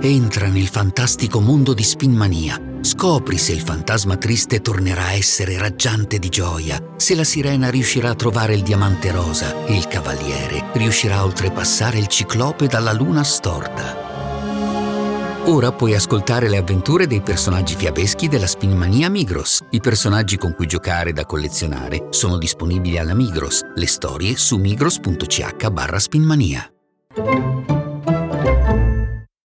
Entra 0.00 0.48
nel 0.48 0.68
fantastico 0.68 1.40
mondo 1.40 1.72
di 1.72 1.82
Spinmania. 1.82 2.60
Scopri 2.80 3.38
se 3.38 3.52
il 3.52 3.60
fantasma 3.60 4.16
triste 4.16 4.60
tornerà 4.60 5.06
a 5.06 5.12
essere 5.12 5.58
raggiante 5.58 6.18
di 6.18 6.28
gioia, 6.28 6.80
se 6.96 7.14
la 7.14 7.24
sirena 7.24 7.70
riuscirà 7.70 8.10
a 8.10 8.14
trovare 8.14 8.54
il 8.54 8.62
diamante 8.62 9.10
rosa 9.10 9.64
e 9.64 9.74
il 9.74 9.88
cavaliere 9.88 10.70
riuscirà 10.74 11.16
a 11.16 11.24
oltrepassare 11.24 11.98
il 11.98 12.06
ciclope 12.06 12.66
dalla 12.68 12.92
luna 12.92 13.24
storta. 13.24 14.04
Ora 15.46 15.72
puoi 15.72 15.94
ascoltare 15.94 16.48
le 16.48 16.56
avventure 16.56 17.06
dei 17.06 17.20
personaggi 17.20 17.74
fiabeschi 17.76 18.28
della 18.28 18.48
Spinmania 18.48 19.08
Migros. 19.08 19.60
I 19.70 19.80
personaggi 19.80 20.36
con 20.36 20.54
cui 20.54 20.66
giocare 20.66 21.12
da 21.12 21.24
collezionare 21.24 22.08
sono 22.10 22.36
disponibili 22.36 22.98
alla 22.98 23.14
Migros. 23.14 23.60
Le 23.74 23.86
storie 23.86 24.36
su 24.36 24.56
migros.ch 24.56 25.70
barra 25.70 26.00
spinmania. 26.00 26.68